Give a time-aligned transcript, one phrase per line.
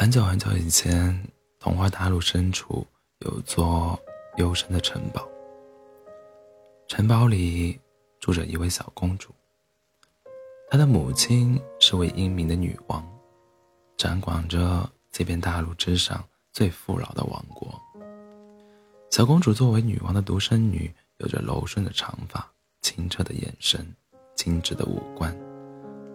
[0.00, 1.12] 很久很久以前，
[1.58, 2.86] 童话大陆深处
[3.18, 3.98] 有座
[4.36, 5.28] 幽深的城堡。
[6.86, 7.76] 城堡里
[8.20, 9.34] 住着一位小公主，
[10.70, 13.04] 她的母亲是位英明的女王，
[13.96, 17.68] 掌管着这片大陆之上最富饶的王国。
[19.10, 22.48] 小公主作为女王的独生女，有着柔顺的长发、
[22.82, 23.84] 清澈的眼神、
[24.36, 25.36] 精致的五官，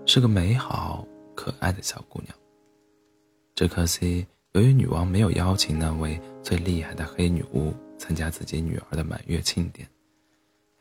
[0.05, 2.33] 是个美好可爱的小姑娘。
[3.55, 9.87] 只可惜，由于女王没有邀请那位最厉害的黑女巫参加自己女儿的满月庆典，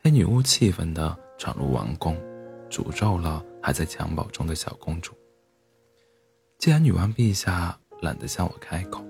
[0.01, 2.17] 黑女巫气愤地闯入王宫，
[2.71, 5.13] 诅咒了还在襁褓中的小公主。
[6.57, 9.05] 既然女王陛下懒得向我开口，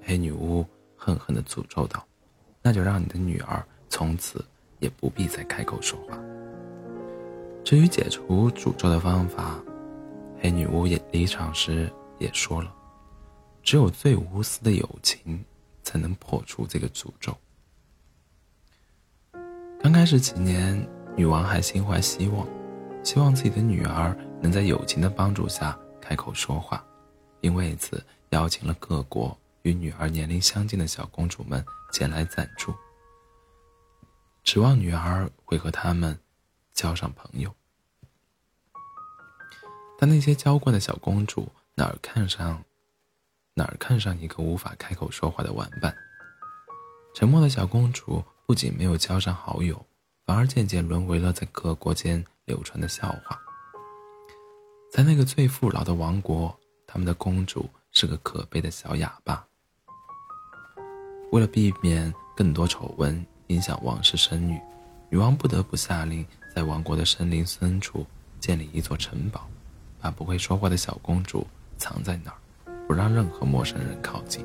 [0.00, 0.64] 黑女巫
[0.96, 2.06] 恨恨地诅咒道
[2.62, 4.44] ：“那就让你的女儿从此
[4.78, 6.16] 也不必再开口说话。”
[7.64, 9.60] 至于解除诅咒的方法，
[10.40, 11.90] 黑女巫也离场时。
[12.18, 12.74] 也说了，
[13.62, 15.44] 只有最无私的友情，
[15.82, 17.36] 才能破除这个诅咒。
[19.80, 20.84] 刚开始几年，
[21.16, 22.46] 女王还心怀希望，
[23.04, 26.84] 希望自己的女儿能在友情的帮助下开口说话，
[27.40, 32.74] 并为此邀请了各国与女儿年龄相近的小公主们前来赞助，
[34.42, 36.18] 指望女儿会和他们
[36.72, 37.54] 交上朋友。
[39.96, 41.48] 但那些娇惯的小公主。
[41.78, 42.60] 哪儿看上，
[43.54, 45.94] 哪儿看上一个无法开口说话的玩伴？
[47.14, 49.80] 沉默的小公主不仅没有交上好友，
[50.26, 53.38] 反而渐渐沦为了在各国间流传的笑话。
[54.92, 56.52] 在那个最富饶的王国，
[56.84, 59.46] 他们的公主是个可悲的小哑巴。
[61.30, 64.60] 为了避免更多丑闻影响王室声誉，
[65.10, 68.04] 女王不得不下令在王国的森林深处
[68.40, 69.48] 建立一座城堡，
[70.00, 71.46] 把不会说话的小公主。
[71.78, 72.38] 藏在哪儿，
[72.86, 74.44] 不让任何陌生人靠近。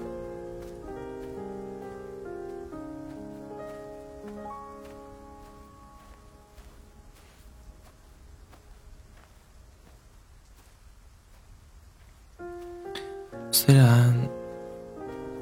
[13.51, 14.13] 虽然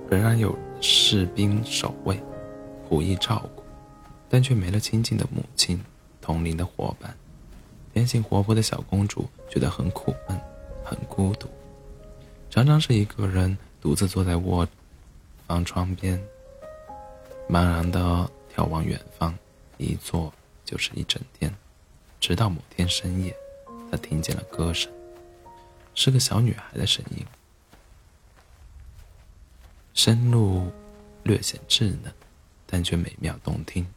[0.09, 2.21] 仍然有士兵守卫、
[2.87, 3.63] 仆役照顾，
[4.29, 5.81] 但却没了亲近的母亲、
[6.21, 7.15] 同龄的伙伴。
[7.93, 10.39] 天性活泼的小公主觉得很苦闷，
[10.83, 11.47] 很孤独。
[12.51, 14.67] 常常是一个人独自坐在卧
[15.47, 16.21] 房窗边，
[17.49, 19.33] 茫然地眺望远方，
[19.77, 20.31] 一坐
[20.65, 21.49] 就是一整天。
[22.19, 23.33] 直到某天深夜，
[23.89, 24.91] 他听见了歌声，
[25.95, 27.25] 是个小女孩的声音，
[29.93, 30.69] 声路
[31.23, 32.13] 略显稚嫩，
[32.65, 33.87] 但却美妙动听。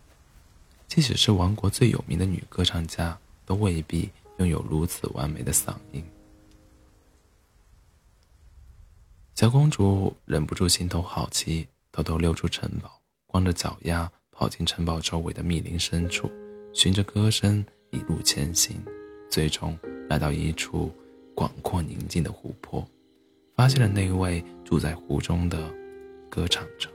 [0.87, 6.04] 即使是王国最有名的女歌唱家，都未必拥有如此完美的嗓音。
[9.34, 12.89] 小公主忍不住心头好奇，偷偷溜出城堡，
[13.27, 16.31] 光着脚丫跑进城堡周围的密林深处，
[16.72, 18.81] 循着歌声一路前行，
[19.28, 19.77] 最终
[20.09, 20.89] 来到一处
[21.34, 22.87] 广阔宁静的湖泊，
[23.56, 25.69] 发现了那位住在湖中的
[26.31, 26.89] 歌唱者。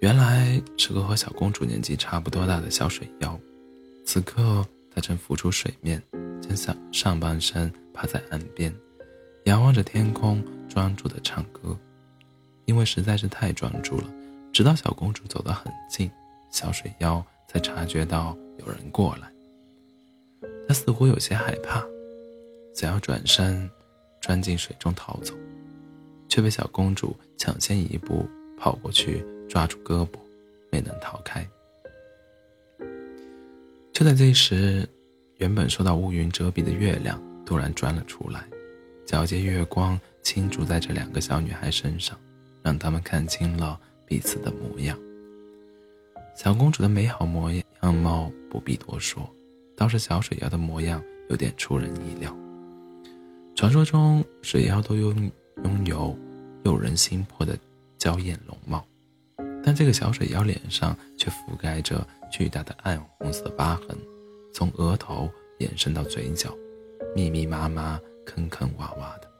[0.00, 3.38] 原来是个和小公主年纪差不多大的小水妖，
[4.04, 6.02] 此刻她正浮出水面。
[6.56, 8.74] 上上半身趴在岸边，
[9.44, 11.76] 仰望着天空，专注的唱歌。
[12.66, 14.04] 因为实在是太专注了，
[14.52, 16.10] 直到小公主走得很近，
[16.50, 19.32] 小水妖才察觉到有人过来。
[20.66, 21.82] 她似乎有些害怕，
[22.74, 23.70] 想要转身
[24.20, 25.34] 钻进水中逃走，
[26.28, 28.28] 却被小公主抢先一步
[28.58, 30.18] 跑过去抓住胳膊，
[30.70, 31.48] 没能逃开。
[33.92, 34.88] 就在这时。
[35.38, 38.44] 原本受到乌云遮蔽的月亮突然钻了出来，
[39.06, 42.18] 皎洁月光倾注在这两个小女孩身上，
[42.62, 44.98] 让她们看清了彼此的模样。
[46.34, 49.28] 小公主的美好模样貌不必多说，
[49.76, 52.36] 倒是小水妖的模样有点出人意料。
[53.54, 55.30] 传说中，水妖都拥
[55.64, 56.18] 拥有
[56.64, 57.56] 诱人心魄的
[57.96, 58.84] 娇艳容貌，
[59.64, 63.96] 但这个小水妖脸上却覆盖着巨大的暗红色疤痕。
[64.58, 66.52] 从额头延伸到嘴角，
[67.14, 67.96] 密密麻麻、
[68.26, 69.30] 坑坑洼洼的，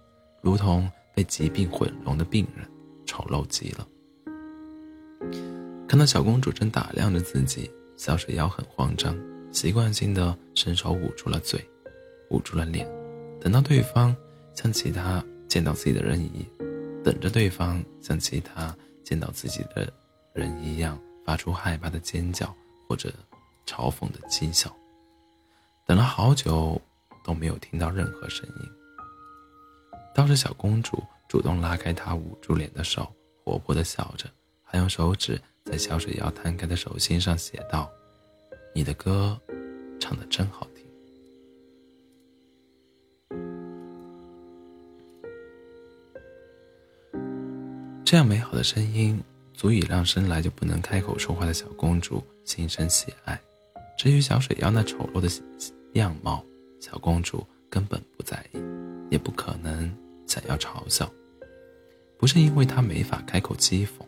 [0.41, 2.65] 如同被疾病毁容的病人，
[3.05, 3.85] 丑陋极了。
[5.89, 9.13] 看到小公主正打量着自己，小水妖很慌张，
[9.51, 11.61] 习惯性的伸手捂住了嘴，
[12.31, 12.89] 捂住了脸，
[13.41, 14.17] 等到对方
[14.55, 16.47] 像其他见到自己的人一，
[17.03, 18.73] 等着对方像其他
[19.03, 19.93] 见到自己的
[20.33, 22.55] 人一样发出害怕的尖叫
[22.89, 23.13] 或者
[23.67, 24.73] 嘲讽的讥笑。
[25.89, 26.81] 等了好久，
[27.25, 28.55] 都没有听到任何声音。
[30.15, 33.11] 倒是小公主主动拉开他捂住脸的手，
[33.43, 34.29] 活泼的笑着，
[34.63, 37.91] 还用手指在小水妖摊开的手心上写道
[38.77, 39.41] ：“你的歌，
[39.99, 40.85] 唱的真好听。”
[48.05, 49.19] 这样美好的声音，
[49.55, 53.41] 足以让生来就不能开口说话的小公主心生喜爱。
[53.97, 55.27] 至于小水妖那丑陋的
[55.95, 56.45] 样貌，
[56.81, 58.59] 小公主根本不在意，
[59.11, 59.93] 也不可能。
[60.27, 61.11] 想要嘲笑，
[62.19, 64.05] 不是因为她没法开口讥讽，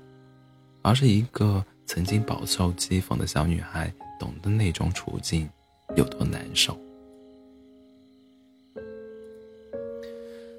[0.82, 5.48] 而是一个曾经饱受讥讽的小女孩懂得那种处境
[5.96, 6.78] 有多难受。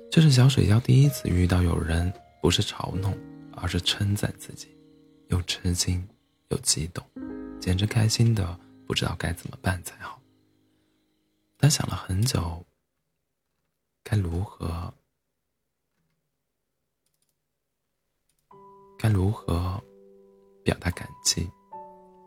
[0.10, 3.16] 这是小水妖第一次遇到有人不是嘲弄，
[3.56, 4.68] 而是称赞自己，
[5.28, 6.06] 又吃惊
[6.50, 7.06] 又激动，
[7.60, 10.21] 简直开心的不知道该怎么办才好。
[11.62, 12.66] 他想了很久，
[14.04, 14.92] 该如何。
[18.98, 19.80] 该如何
[20.64, 21.48] 表达感激？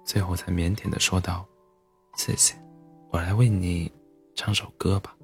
[0.05, 1.45] 最后才腼腆的说道
[2.17, 2.55] ：“谢谢，
[3.11, 3.91] 我来为你
[4.37, 5.17] 唱首歌吧。”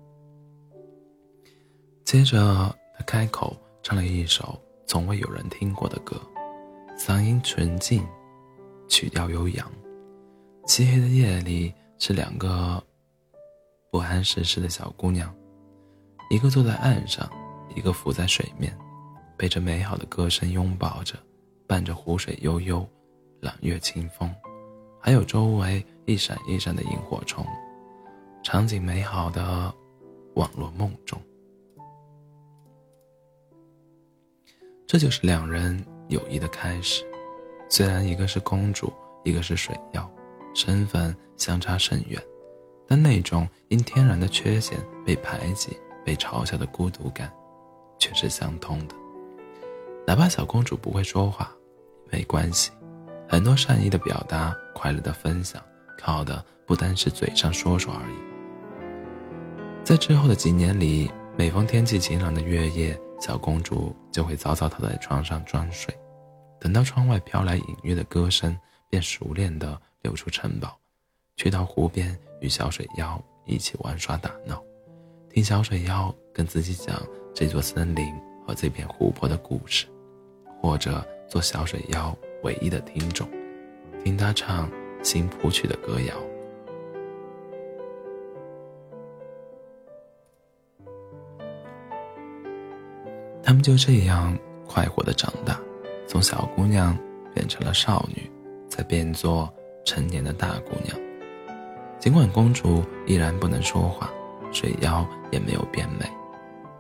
[2.05, 6.21] 接着他开口唱了一首从未有人听过的歌，
[6.99, 8.05] 嗓音纯净，
[8.89, 9.71] 曲调悠扬。
[10.67, 12.83] 漆黑的夜里，是两个
[13.91, 15.35] 不谙世事的小姑娘，
[16.31, 17.29] 一个坐在岸上，
[17.75, 18.77] 一个浮在水面，
[19.37, 21.15] 被这美好的歌声拥抱着。
[21.67, 22.85] 伴着湖水悠悠，
[23.39, 24.29] 朗月清风，
[25.01, 27.47] 还有周围一闪一闪的萤火虫，
[28.43, 29.73] 场景美好的
[30.35, 31.17] 网络梦中。
[34.85, 37.05] 这就是两人友谊的开始。
[37.69, 38.93] 虽然一个是公主，
[39.25, 40.11] 一个是水妖，
[40.53, 42.21] 身份相差甚远，
[42.91, 44.77] 但那种因天然的缺陷
[45.07, 47.33] 被排挤、被嘲笑的孤独感，
[48.01, 48.97] 却是相通的。
[50.05, 51.53] 哪怕小公主不会说话。
[52.11, 52.73] 没关系，
[53.29, 55.63] 很多善意的表达、快乐的分享，
[55.97, 58.15] 靠的不单是嘴上说说而已。
[59.85, 65.97] 在之后的几年里，每逢天气晴朗的月夜，小公主就会早早躺在床上装睡，
[66.59, 68.59] 等到窗外飘来隐约的歌声，
[68.89, 70.77] 便熟练地溜出城堡，
[71.37, 74.63] 去到湖边与小水妖一起玩耍打闹，
[75.29, 77.01] 听小水妖跟自己讲
[77.35, 78.13] 这座森林
[78.47, 79.87] 和这片湖泊的故事，
[80.61, 81.07] 或者。
[81.31, 83.25] 做小水妖唯一的听众，
[84.03, 84.69] 听他唱
[85.01, 86.15] 新谱曲的歌谣。
[93.45, 94.37] 他们就这样
[94.67, 95.57] 快活的长大，
[96.09, 96.99] 从小姑娘
[97.33, 98.29] 变成了少女，
[98.69, 99.49] 再变作
[99.85, 101.10] 成年的大姑娘。
[102.01, 104.11] 尽管公主依然不能说话，
[104.51, 106.11] 水妖也没有变美，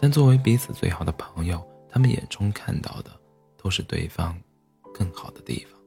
[0.01, 3.11] 但作为彼此最好的朋友，他们眼中看到的。
[3.63, 4.35] 都是对方
[4.95, 5.79] 更好的地方。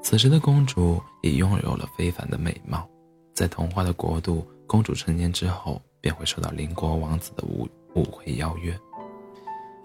[0.00, 2.88] 此时的公主已拥有了非凡的美貌，
[3.34, 8.72] 在童话的国度，公主成年之后便会受到邻国王子的舞舞会邀约，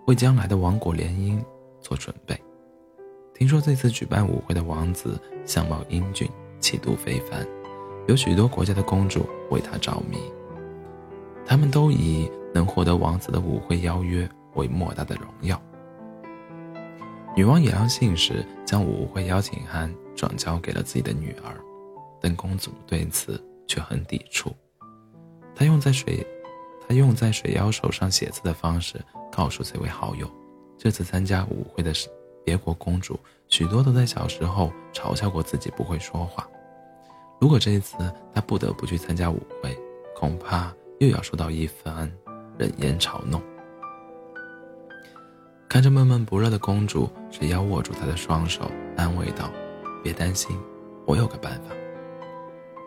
[0.05, 1.43] 为将来的王国联姻
[1.81, 2.39] 做准备。
[3.33, 7.43] 听说这次举办舞会的王子相貌英俊，气度非凡，
[8.09, 10.17] 有许多国家的公主为他着迷。
[11.45, 15.61] 他们都以能获得王子的舞会邀约为莫大的荣耀。
[17.35, 21.55] 女王野狼信使将舞会邀请函转交给了自己的女儿，
[22.19, 24.51] 但公主对此却很抵触。
[25.53, 26.25] 她用在水，
[26.87, 28.99] 她用在水妖手上写字的方式
[29.31, 30.27] 告诉这位好友，
[30.79, 32.09] 这次参加舞会的是
[32.43, 36.47] 别国公主，许多都在小时候嘲笑过自己不会说话。
[37.39, 37.95] 如果这一次
[38.33, 39.77] 她不得不去参加舞会，
[40.15, 42.11] 恐怕又要受到一番
[42.57, 43.41] 冷言嘲弄。
[45.69, 49.49] 看着闷闷不乐的公主，只要握住她的双手，安慰道
[50.03, 50.59] ：“别担心，
[51.05, 51.75] 我有个办法。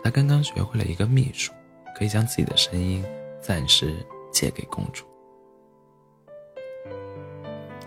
[0.05, 1.53] 他刚刚学会了一个秘术，
[1.97, 3.05] 可以将自己的声音
[3.41, 3.95] 暂时
[4.33, 5.07] 借给公主，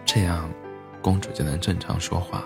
[0.06, 0.50] 这样
[1.02, 2.46] 公主就能正常说话。”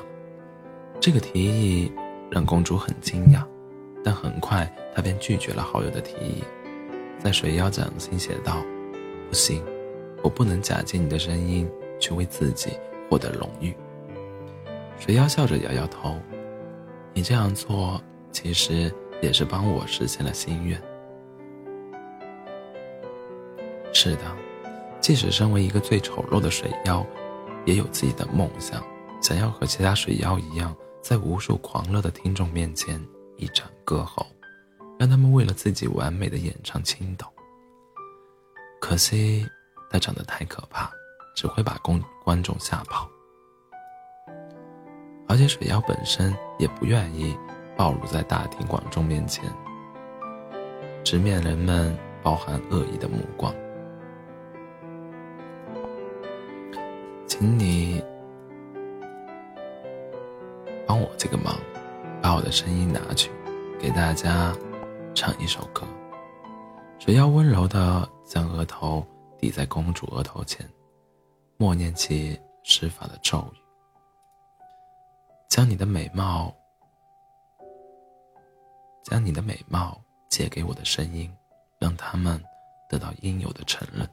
[0.99, 1.91] 这个提议
[2.31, 3.45] 让公主很惊讶，
[4.03, 6.43] 但很快他便拒绝了好友的提议，
[7.17, 8.63] 在水妖掌心写道
[9.29, 9.63] ：“不行，
[10.23, 12.71] 我不能假借你的声音。”去为自己
[13.09, 13.75] 获得荣誉。
[14.97, 16.17] 水妖笑着摇摇头
[17.13, 18.01] ：“你这样做
[18.31, 18.89] 其实
[19.21, 20.81] 也是帮我实现了心愿。”
[23.91, 24.21] 是的，
[25.01, 27.05] 即使身为一个最丑陋的水妖，
[27.65, 28.81] 也有自己的梦想，
[29.21, 32.97] 想要和其他水妖一样，在无数狂热的听众面前
[33.39, 34.25] 一展歌喉，
[35.00, 37.31] 让他们为了自己完美的演唱倾倒。
[38.79, 39.48] 可惜
[39.89, 40.91] 他长得太可怕，
[41.36, 43.10] 只会把公观众吓跑。
[45.27, 47.38] 而且水妖本身也不愿意
[47.77, 49.43] 暴露在大庭广众面前，
[51.03, 53.53] 直面人们包含恶意的目光。
[57.27, 58.03] 请你
[60.86, 61.55] 帮我这个忙，
[62.29, 63.31] 把我的声音拿去，
[63.79, 64.55] 给大家
[65.15, 65.81] 唱一首歌。
[67.00, 69.03] 水妖温柔的将额头
[69.39, 70.63] 抵在公主额头前，
[71.57, 73.57] 默念起施法的咒语。
[75.50, 76.53] 将你的美貌，
[79.01, 81.36] 将你的美貌借给我的声音，
[81.79, 82.39] 让他们
[82.88, 84.07] 得到应有的承认。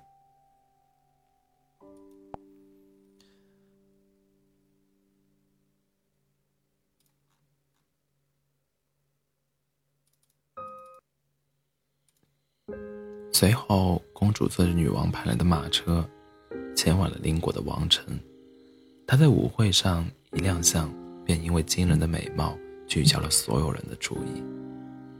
[13.33, 16.09] 随后，公主坐着女王派来的马车，
[16.75, 18.19] 前往了邻国的王城。
[19.07, 20.93] 她在舞会上一亮相。
[21.27, 22.57] 便因为惊人的美貌
[22.87, 24.41] 聚焦了所有人的注意，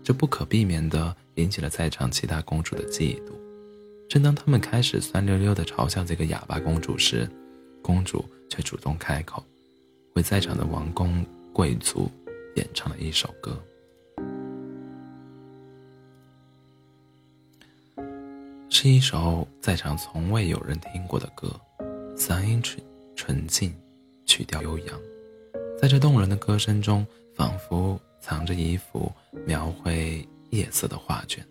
[0.05, 3.33] 这不可避免地引起了在场其他公主的嫉妒。
[4.09, 7.29] 正当他们开始酸溜溜地嘲笑这个哑巴公主时，
[7.83, 9.43] 公主却主动开口，
[10.15, 12.09] 为在场的王公贵族
[12.55, 13.61] 演唱了一首歌。
[18.87, 21.49] 一首在场从未有人听过的歌，
[22.17, 22.81] 嗓音纯
[23.17, 23.75] 纯净，
[24.25, 25.01] 曲调悠扬。
[25.77, 29.11] 在这动人的歌声中，仿佛藏着一幅
[29.45, 31.45] 描绘夜色的画卷，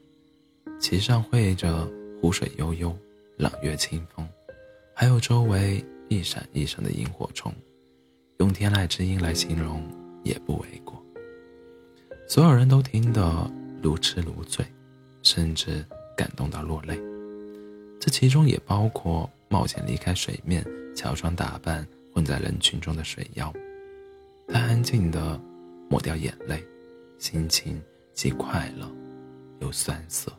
[0.80, 1.86] 其上绘着
[2.22, 2.98] 湖水悠悠，
[3.36, 4.26] 朗月清风，
[4.94, 7.54] 还有周围一闪一闪的萤火虫，
[8.40, 9.84] 用天籁之音来形容
[10.24, 11.04] 也不为过。
[12.30, 13.52] 所有人都听得
[13.82, 14.66] 如痴如醉，
[15.22, 16.98] 甚至感动到落泪，
[18.00, 23.52] 这其中也包括冒险离开水面、乔装打扮混在人群中的水妖。
[24.48, 25.40] 他安静地
[25.90, 26.64] 抹掉眼泪，
[27.18, 27.82] 心情
[28.14, 28.90] 既快乐
[29.60, 30.32] 又酸涩。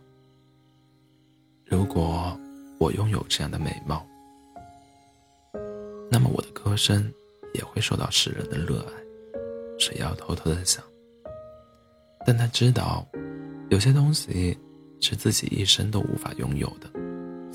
[1.65, 2.39] 如果
[2.79, 4.07] 我拥有这样的美貌，
[6.09, 7.13] 那么我的歌声
[7.53, 8.93] 也会受到世人的热爱。
[9.79, 10.83] 水妖偷偷的想，
[12.25, 13.07] 但他知道，
[13.69, 14.57] 有些东西
[15.01, 16.89] 是自己一生都无法拥有的，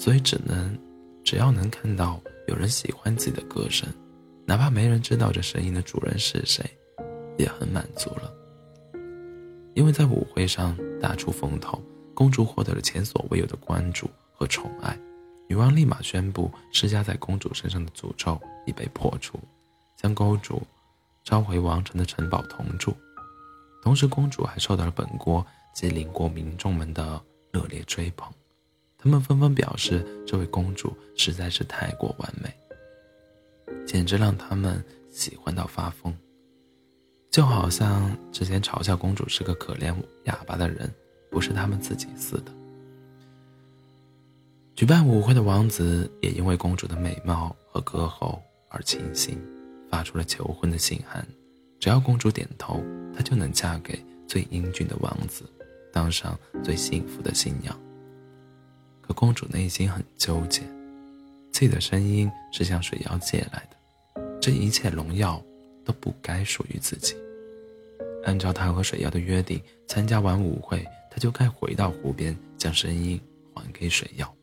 [0.02, 0.76] 所以只能，
[1.24, 3.88] 只要能看到有人喜欢自己的歌声。
[4.48, 6.66] 哪怕没人知道这声音的主人是谁，
[7.38, 8.34] 也很满足了。
[9.76, 11.80] 因为在舞会上大出风头，
[12.16, 14.98] 公主获得了前所未有的关注和宠爱，
[15.48, 19.40] 女王立马宣布施加在公主身上的诅咒已被破除，
[19.96, 20.64] 将公主
[21.24, 22.92] 召回王城的城堡同住。
[23.84, 27.22] 同时，公主还受到了本国及邻国民众们的
[27.54, 28.34] 热烈追捧，
[29.02, 32.54] 他们纷纷表示，这位公主实在是太过完美。
[33.86, 36.16] 简直让他们喜欢到发疯，
[37.32, 39.94] 就好像之前嘲笑公主是个可怜
[40.26, 40.90] 哑巴的人，
[41.32, 42.52] 不是他们自己似的。
[44.76, 49.38] 举办舞会的王子也因为公主的美貌和歌喉而倾心，
[49.90, 51.28] 发出了求婚的信函。
[51.80, 52.84] 只要公主点头，
[53.16, 55.44] 她就能嫁给最英俊的王子，
[55.92, 57.76] 当上最幸福的新娘。
[59.02, 60.62] 可公主内心很纠结，
[61.52, 64.40] 自己的声音是向水妖借来的。
[64.40, 65.42] 这一切荣耀
[65.84, 67.16] 都不该属于自己。
[68.24, 73.20] 按照他和水妖的约定，参加完舞会，他就该回到湖边，将声音
[73.54, 74.36] 还给水妖。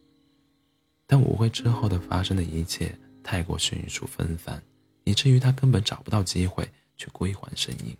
[1.06, 4.62] 但舞会之后的发生的一切太过迅速纷繁，
[5.04, 7.96] 以至于他根本找不到机会去归还声音。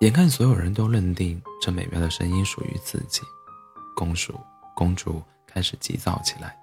[0.00, 3.20] 眼看所有人都认定这美妙的声音属于自己，
[3.96, 4.32] 公主
[4.76, 6.56] 公主开始急躁起来。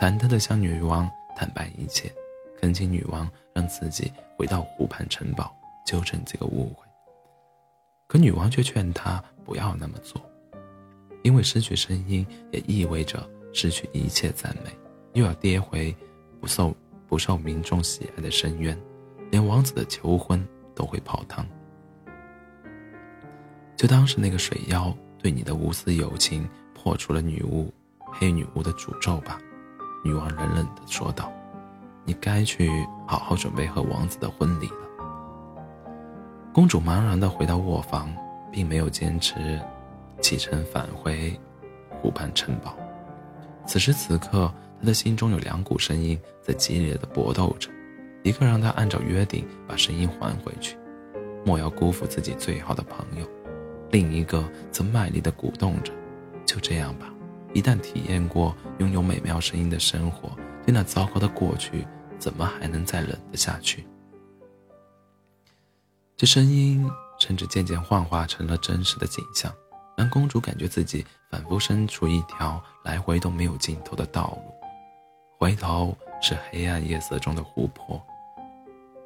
[0.00, 2.12] 忐忑地向女王坦白一切，
[2.60, 5.54] 恳请女王让自己回到湖畔城堡，
[5.86, 6.84] 纠正这个误会。
[8.08, 10.20] 可女王却劝他不要那么做，
[11.22, 14.76] 因为失去声音也意味着失去一切赞美，
[15.12, 15.94] 又要跌回
[16.40, 16.74] 不受
[17.06, 18.76] 不受民众喜爱的深渊，
[19.30, 20.44] 连王子的求婚
[20.74, 21.46] 都会泡汤。
[23.80, 27.72] 就当是那个水妖对你的无私友情破除了女巫
[28.12, 29.40] 黑女巫的诅咒吧。
[30.04, 31.32] 女王冷冷地说道
[32.04, 32.68] ：“你该去
[33.06, 34.86] 好好准备和王子的婚礼了。”
[36.52, 38.14] 公主茫然地回到卧房，
[38.52, 39.58] 并没有坚持
[40.20, 41.34] 启程返回
[42.02, 42.76] 湖畔城堡。
[43.64, 47.70] 此时此刻，她的心中有两股声音在激烈的搏斗着：
[48.24, 50.76] 一个让她按照约定把声音还回去，
[51.46, 53.24] 莫要辜负自己最好的朋友；
[53.90, 55.92] 另一个则卖力地鼓动着：
[56.46, 57.12] 就这样吧。
[57.52, 60.30] 一旦体验过拥有美妙声音的生活，
[60.64, 61.86] 对那糟糕的过去，
[62.18, 63.84] 怎么还能再忍得下去？
[66.16, 69.52] 这声音甚至渐渐幻化成了真实的景象，
[69.96, 74.54] 让公主感觉自己仿佛身处一条来回都没有尽头的道路。
[75.38, 78.00] 回头是黑暗夜色中的湖泊，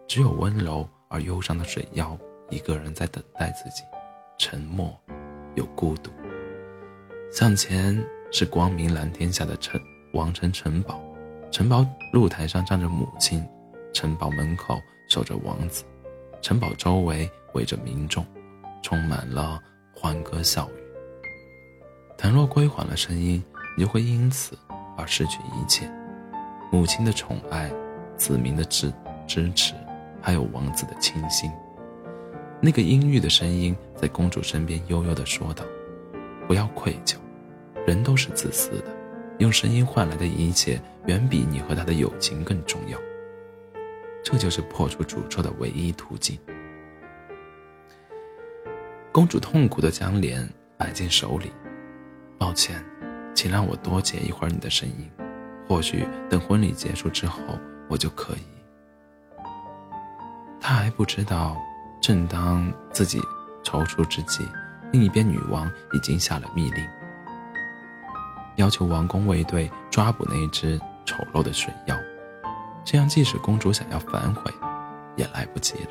[0.07, 2.19] 只有温柔而忧伤的水妖
[2.50, 3.85] 一个人在等待自己，
[4.38, 4.95] 沉默
[5.55, 6.11] 又孤独。
[7.31, 8.05] 向前。
[8.37, 9.81] 是光明蓝天下的城
[10.12, 11.00] 王城城堡，
[11.53, 13.47] 城堡露台上站着母亲，
[13.93, 14.76] 城堡门口
[15.09, 15.85] 守着王子，
[16.43, 18.26] 城堡周围围着民众，
[18.83, 19.62] 充满了
[19.95, 20.83] 欢歌笑语。
[22.19, 23.41] 倘若归还了声音，
[23.76, 24.59] 你就会因此
[24.99, 25.88] 而失去一切：
[26.73, 27.73] 母亲的宠爱，
[28.17, 28.93] 子民的支
[29.29, 29.75] 支持，
[30.21, 31.53] 还有王子的倾心。
[32.61, 35.64] 那个阴郁的声音在公主身边悠悠地说道
[36.49, 37.16] ：“不要愧疚。”
[37.87, 38.87] 人都是自私的，
[39.38, 42.99] 用声音换来的一切远比你和他的友情更重要。
[44.23, 46.38] 这就是破除诅咒的唯一途径。
[49.12, 51.52] 公主痛苦的将脸摆进手里，
[52.38, 52.82] 抱歉，
[53.34, 55.11] 请让我多接一会儿你的声音，
[55.68, 57.38] 或许等婚礼结束之后
[57.90, 59.44] 我就可以。
[60.58, 61.61] 他还不知道，
[62.04, 63.18] 正当自己
[63.64, 64.46] 踌躇之际，
[64.92, 66.87] 另一边女王已经下了密令。
[68.56, 71.96] 要求王宫卫队抓捕那只丑陋的水妖，
[72.84, 74.52] 这样即使公主想要反悔，
[75.16, 75.90] 也来不及了。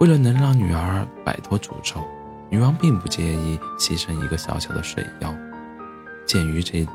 [0.00, 2.02] 为了能让女儿摆脱诅咒，
[2.48, 5.34] 女王并不介意牺牲一个小小的水妖。
[6.24, 6.88] 鉴于这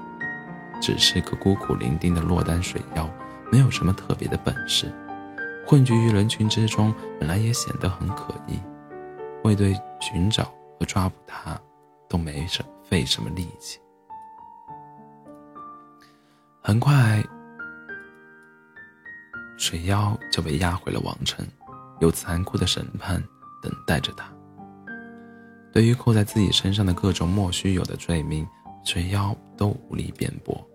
[0.81, 3.07] 只是个孤苦伶仃的落单水妖，
[3.51, 4.91] 没有什么特别的本事，
[5.69, 8.59] 混居于人群之中本来也显得很可疑。
[9.43, 11.61] 卫队寻找和抓捕他，
[12.07, 13.79] 都没什费什么力气。
[16.59, 17.23] 很快，
[19.59, 21.45] 水妖就被押回了王城，
[21.99, 23.23] 有残酷的审判
[23.61, 24.27] 等待着他。
[25.71, 28.43] 对于扣在自己身上的各种莫须有的罪名，
[28.83, 30.67] 水妖都无力辩驳，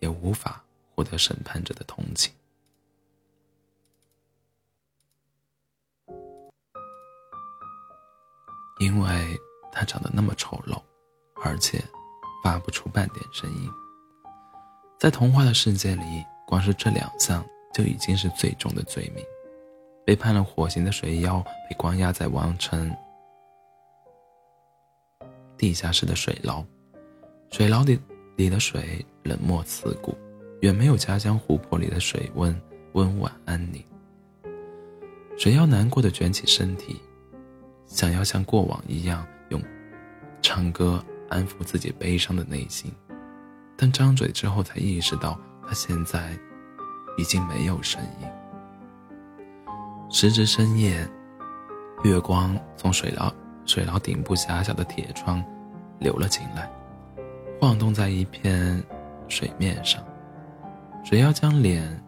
[0.00, 0.60] 也无法
[0.92, 2.34] 获得审判者的同情，
[8.78, 9.40] 因为
[9.72, 10.80] 他长得那么丑陋，
[11.42, 11.82] 而且
[12.42, 13.70] 发不出半点声音。
[14.98, 19.24] 在童话的世界里，光是这两项就已经是最重的罪名。
[20.04, 22.94] 被判了火刑的水妖被关押在王城
[25.58, 26.64] 地下室的水牢，
[27.50, 27.98] 水牢里
[28.36, 30.16] 里的水冷漠刺骨，
[30.60, 32.56] 远没有家乡湖泊里的水温
[32.92, 33.84] 温婉安宁。
[35.36, 37.02] 水妖难过的卷起身体，
[37.86, 39.62] 想要像过往一样用
[40.42, 42.92] 唱歌安抚自己悲伤的内心。
[43.76, 46.30] 但张嘴之后，才意识到他现在
[47.18, 48.28] 已经没有声音。
[50.08, 51.06] 时值深夜，
[52.04, 53.32] 月光从水牢
[53.66, 55.44] 水牢顶部狭小的铁窗
[55.98, 56.70] 流了进来，
[57.60, 58.82] 晃动在一片
[59.28, 60.02] 水面上。
[61.04, 62.02] 水妖将脸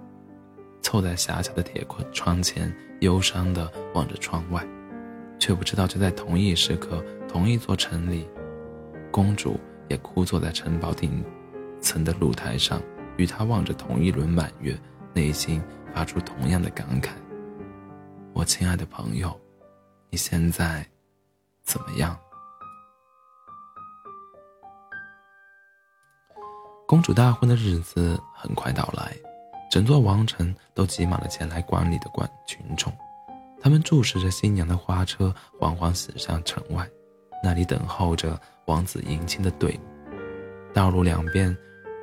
[0.80, 4.64] 凑在狭小的铁框窗前，忧伤地望着窗外，
[5.38, 8.28] 却不知道就在同一时刻，同一座城里，
[9.10, 11.24] 公主也枯坐在城堡顶。
[11.80, 12.82] 层的露台上，
[13.16, 14.76] 与他望着同一轮满月，
[15.14, 15.62] 内心
[15.94, 17.10] 发出同样的感慨。
[18.32, 19.38] 我亲爱的朋友，
[20.10, 20.84] 你现在
[21.62, 22.18] 怎么样？
[26.84, 29.16] 公主大婚的日子很快到来，
[29.70, 32.92] 整座王城都挤满了前来观礼的观群众，
[33.60, 36.88] 他们注视着新娘的花车缓缓驶向城外，
[37.42, 40.72] 那里等候着王子迎亲的队伍。
[40.72, 41.56] 道路两边。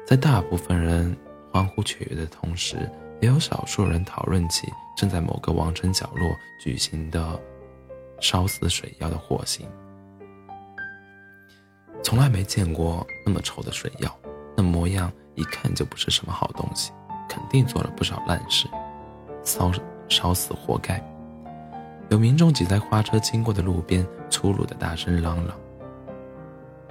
[0.08, 1.18] 在大部分人
[1.52, 2.88] 欢呼雀跃的同时，
[3.22, 6.30] 也有少数人讨论起正在某个王城角落
[6.62, 7.42] 举行的
[8.22, 9.68] 烧死水妖的火刑。
[12.04, 14.20] 从来没见过那么丑的水妖，
[14.56, 16.92] 那模样一看就不是什么好东西，
[17.28, 18.68] 肯定做了不少烂事，
[19.44, 19.72] 烧
[20.08, 21.04] 烧死活该。
[22.10, 25.56] 有民众挤在花车经过的路边，粗鲁的大声嚷嚷。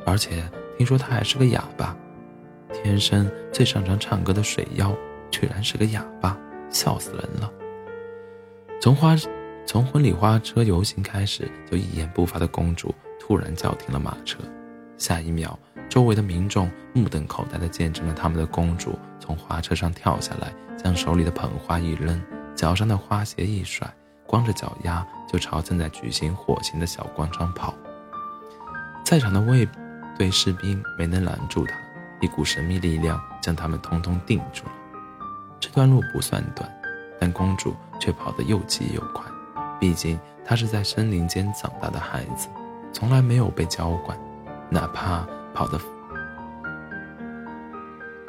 [0.04, 1.96] 而且听说他还是个哑巴。
[2.72, 4.92] 天生最擅长唱歌的水妖，
[5.30, 6.36] 居然是个哑巴，
[6.68, 7.50] 笑死人了。
[8.80, 9.14] 从花，
[9.64, 14.40] 从婚礼花车游行开始就一言不发的公主，突然叫停了马车。
[14.98, 15.56] 下一秒，
[15.88, 22.20] 周围的民众目瞪口呆地见证了他们的公主从花车上跳下来，将手里的捧花一扔，
[22.54, 23.88] 脚上的花鞋一甩，
[24.26, 27.74] 光着脚丫就朝正在举行火刑的小广场跑。
[29.04, 29.68] 在场的卫
[30.18, 31.76] 队士兵没能拦住他，
[32.20, 34.72] 一股神秘力量将他们通通定住了。
[35.60, 36.70] 这段路不算短，
[37.20, 39.24] 但公主却跑得又急又快。
[39.78, 42.48] 毕竟她是在森林间长大的孩子，
[42.92, 44.18] 从来没有被教管，
[44.70, 45.78] 哪怕跑得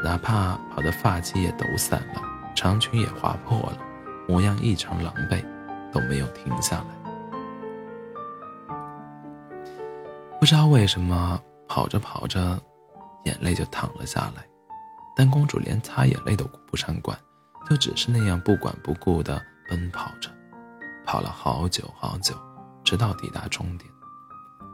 [0.04, 2.22] 哪怕跑得发髻也抖散了，
[2.56, 3.78] 长裙也划破了，
[4.28, 5.44] 模样异常狼狈，
[5.96, 6.96] 都没有停下来。
[10.38, 12.62] 不知道为什么，跑着跑着，
[13.24, 14.46] 眼泪就淌了下来。
[15.16, 17.18] 但公主连擦眼泪都顾不上管，
[17.70, 20.30] 就只是那样不管不顾地奔跑着，
[21.06, 22.36] 跑了好久好久，
[22.84, 23.90] 直到抵达终点。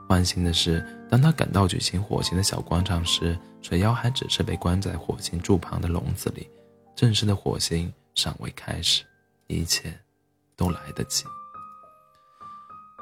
[0.09, 6.49] 万幸的是，当她赶到举行火刑的小广场时，水妖还只是被关在火刑柱旁的笼子里，
[6.95, 9.03] 正式的火刑尚未开始，
[9.45, 9.93] 一切
[10.61, 11.25] 都来得及。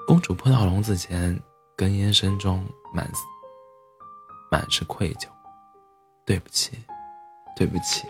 [0.07, 1.37] 公主扑到笼子前。
[1.77, 3.09] 哽咽声中满
[4.51, 5.29] 满是愧疚，
[6.25, 6.73] 对不起，
[7.55, 8.05] 对不起，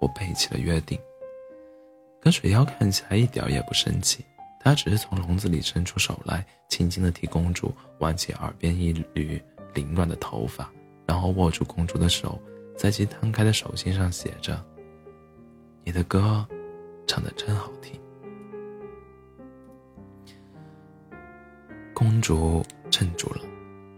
[0.00, 0.96] 我背弃了约定。
[2.22, 4.24] 可水妖看起来一点也不生气，
[4.60, 9.42] 他只是从笼子里伸出手来，轻轻地替公主挽起耳边一缕
[9.74, 10.70] 凌乱的头发，
[11.04, 12.40] 然后握住公主的手，
[12.78, 14.64] 在其摊开的手心上写着
[15.82, 16.46] ：“你的歌，
[17.08, 18.00] 唱得真好听。”
[21.94, 22.62] 公主。
[22.90, 23.40] 镇住了，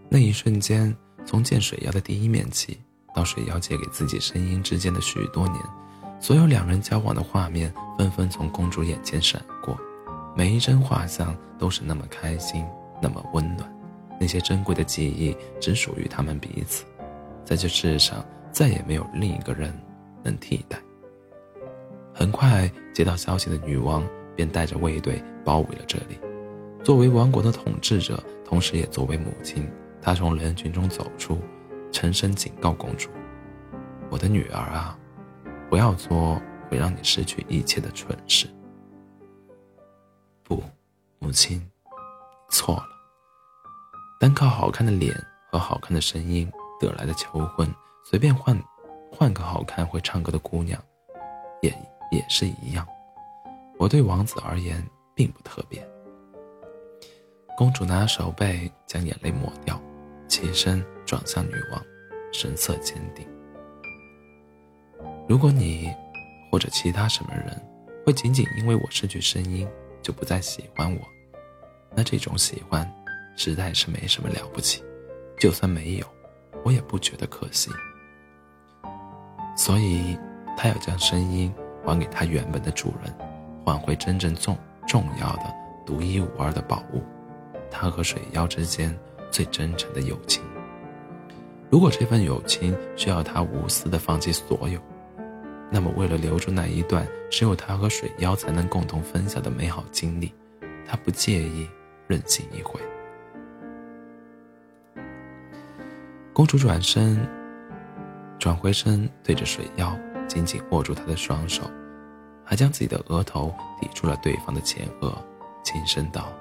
[0.09, 2.79] 那一瞬间，从见水妖的第一面起，
[3.13, 5.61] 到水妖借给自己声音之间的许多年，
[6.19, 9.77] 所有两人交往的画面纷纷从公主眼前闪过，
[10.35, 12.65] 每一帧画像都是那么开心，
[12.99, 13.71] 那么温暖，
[14.19, 16.83] 那些珍贵的记忆只属于他们彼此，
[17.45, 19.71] 在这世上再也没有另一个人
[20.23, 20.79] 能替代。
[22.15, 24.03] 很快接到消息的女王
[24.35, 26.17] 便带着卫队包围了这里，
[26.83, 28.21] 作为王国的统治者。
[28.49, 29.69] 同时也作为母亲，
[30.01, 31.37] 她从人群中走出，
[31.91, 33.09] 沉声警告公主
[34.09, 34.97] ：“我的女儿啊，
[35.69, 38.47] 不要做会让你失去一切的蠢事。”
[40.47, 40.63] 不，
[41.19, 41.61] 母亲，
[42.49, 42.85] 错了。
[44.17, 45.13] 单靠好看的脸
[45.51, 47.69] 和好看的声音得来的求婚，
[48.05, 48.57] 随便换
[49.11, 50.81] 换个好看会唱歌的姑娘，
[51.61, 51.69] 也
[52.13, 52.87] 也是一样。
[53.77, 54.81] 我对王子而言
[55.13, 55.85] 并不特别。
[57.57, 59.81] 公主拿手背将眼泪抹掉，
[60.27, 61.83] 起身转向女王，
[62.31, 63.27] 神色坚定。
[65.27, 65.91] 如果你
[66.51, 67.59] 或者其他什么人
[68.05, 69.67] 会仅仅因为我失去声音
[70.03, 71.01] 就不再喜欢我，
[71.95, 72.87] 那这种喜欢
[73.35, 74.83] 实在是没什么了不起。
[75.39, 76.05] 就算没有，
[76.63, 77.71] 我也不觉得可惜。
[79.55, 80.15] 所以，
[80.55, 81.51] 他要将声音
[81.83, 83.11] 还给他原本的主人，
[83.65, 84.55] 换回真正重
[84.87, 85.51] 重要的、
[85.87, 87.01] 独一无二的宝物。
[87.69, 88.97] 他和水妖之间
[89.29, 90.43] 最真诚的友情。
[91.69, 94.79] 如果这份友情需要他无私的放弃所有，
[95.69, 100.33] 那么为了留住那一段只有他和水妖才能共同分享的美好经历，
[100.85, 101.67] 他不介意
[102.07, 102.79] 任性一回。
[106.31, 107.19] 公主转身，
[108.39, 109.93] 转回身，对着水妖
[110.25, 111.63] 紧紧握住他的双手，
[112.45, 115.13] 还将自己的额头抵住了对方的前额，
[115.63, 116.31] 轻声道。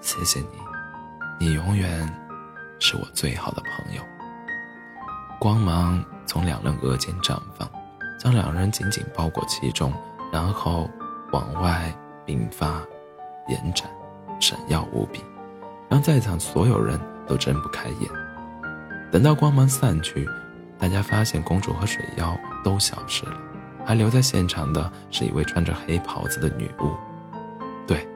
[0.00, 2.08] 谢谢你，你永远
[2.78, 4.02] 是我最好的朋友。
[5.38, 7.68] 光芒从两人额间绽放，
[8.18, 9.92] 将两人紧紧包裹其中，
[10.32, 10.88] 然后
[11.32, 11.92] 往外
[12.26, 12.80] 迸发、
[13.48, 13.88] 延展，
[14.40, 15.22] 闪耀无比，
[15.88, 18.10] 让在场所有人都睁不开眼。
[19.10, 20.28] 等到光芒散去，
[20.78, 23.36] 大家发现公主和水妖都消失了，
[23.84, 26.94] 还留在现场的是一位穿着黑袍子的女巫。
[27.86, 28.08] 对，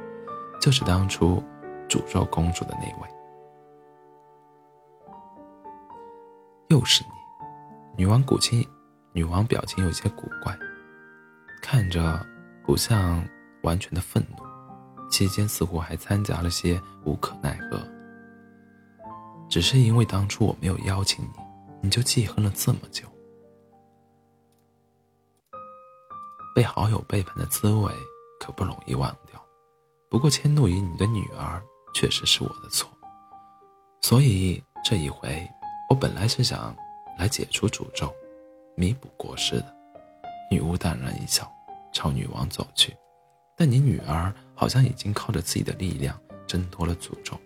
[0.61, 1.43] 就是当初。
[1.91, 3.11] 诅咒公主的那位，
[6.69, 7.11] 又是你。
[7.97, 8.65] 女王古青，
[9.13, 10.57] 女王表情有些古怪，
[11.61, 12.25] 看着
[12.65, 13.23] 不像
[13.65, 14.45] 完全的愤怒，
[15.11, 17.83] 期间似乎还掺杂了些无可奈何。
[19.49, 21.41] 只是因为当初我没有邀请你，
[21.83, 23.05] 你就记恨了这么久。
[26.55, 27.93] 被好友背叛的滋味
[28.39, 29.45] 可不容易忘掉。
[30.09, 31.61] 不过迁怒于你的女儿。
[31.93, 32.89] 确实是我的错，
[34.01, 35.47] 所以这一回，
[35.89, 36.75] 我本来是想
[37.19, 38.13] 来解除诅咒，
[38.77, 39.77] 弥补过失的。
[40.51, 41.51] 女巫淡然一笑，
[41.93, 42.97] 朝女王走去。
[43.57, 47.39] 但你女儿好像已经靠着自己的力量挣脱了诅咒，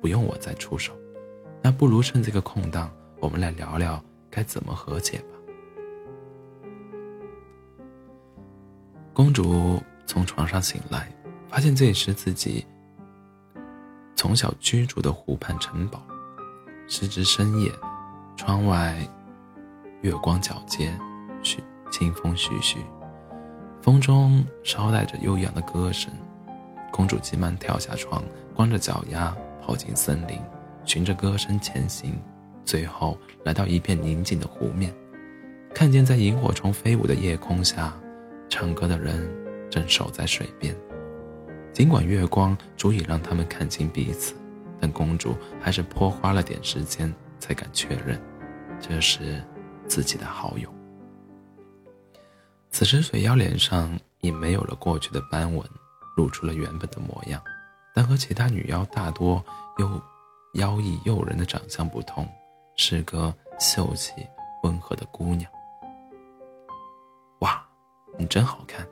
[0.00, 0.96] 不用我再出手。
[1.60, 2.90] 那不如趁这个空档，
[3.20, 5.26] 我们来聊聊该怎么和解吧。
[9.12, 11.12] 公主从床上醒来，
[11.48, 12.64] 发现这时自己。
[14.18, 16.02] 从小居住的湖畔城堡，
[16.88, 17.70] 时值深夜，
[18.36, 18.98] 窗外
[20.00, 20.92] 月光皎洁，
[21.40, 22.78] 徐清风徐徐，
[23.80, 26.12] 风中捎带着悠扬的歌声。
[26.90, 28.20] 公主急忙跳下床，
[28.56, 29.32] 光着脚丫
[29.64, 30.40] 跑进森林，
[30.84, 32.20] 循着歌声前行，
[32.64, 34.92] 最后来到一片宁静的湖面，
[35.72, 37.96] 看见在萤火虫飞舞的夜空下，
[38.48, 39.30] 唱歌的人
[39.70, 40.74] 正守在水边。
[41.78, 44.34] 尽管月光足以让他们看清彼此，
[44.80, 48.20] 但公主还是颇花了点时间才敢确认，
[48.80, 49.40] 这是
[49.86, 50.68] 自己的好友。
[52.72, 55.64] 此时，水妖脸上已没有了过去的斑纹。
[56.16, 57.40] 露出了原本的模样，
[57.94, 59.40] 但和其他女妖大多
[59.78, 60.02] 又
[60.54, 62.28] 妖异诱人的长相不同，
[62.76, 64.14] 是个秀气
[64.64, 65.48] 温和的姑娘。
[67.38, 67.64] 哇，
[68.18, 68.84] 你真好看！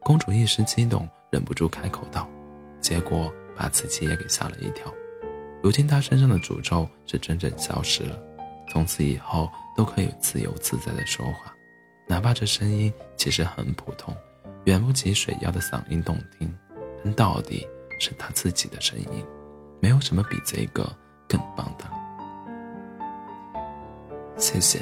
[0.00, 2.28] 公主一时激动，忍不住开口道，
[2.80, 4.86] 结果把自己也给吓了一跳。
[5.60, 8.16] 如今他身上的诅咒是真正消失了，
[8.70, 11.52] 从此以后都可以自由自在的说话，
[12.06, 14.14] 哪怕这声音其实很普通。
[14.66, 16.56] 远不及水妖的嗓音动听，
[17.02, 17.66] 但到底
[17.98, 19.26] 是他自己的声音，
[19.80, 20.88] 没有什么比这个
[21.28, 21.84] 更棒的。
[24.36, 24.80] 谢谢。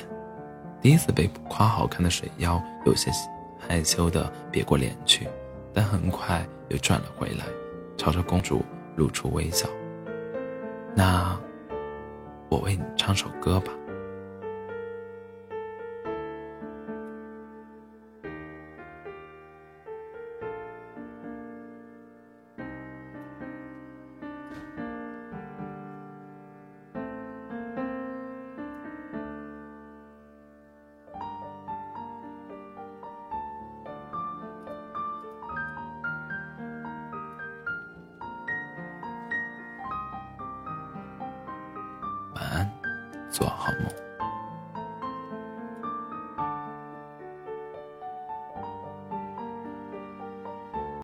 [0.83, 3.11] 第一次被夸好看的水妖有些
[3.59, 5.27] 害羞的别过脸去，
[5.73, 7.45] 但很快又转了回来，
[7.97, 8.65] 朝着公主
[8.97, 9.69] 露出微笑。
[10.95, 11.39] 那，
[12.49, 13.73] 我为你唱首歌吧。